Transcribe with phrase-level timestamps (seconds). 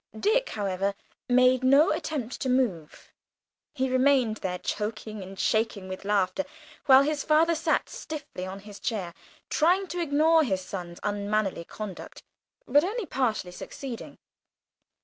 [0.19, 0.95] Dick, however,
[1.29, 3.11] made no attempt to move;
[3.71, 6.43] he remained there, choking and shaking with laughter,
[6.87, 9.13] while his father sat stiffly on his chair,
[9.51, 12.23] trying to ignore his son's unmannerly conduct,
[12.67, 14.17] but only partially succeeding.